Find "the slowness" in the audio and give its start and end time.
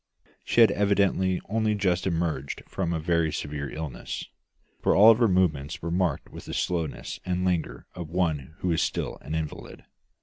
6.39-7.19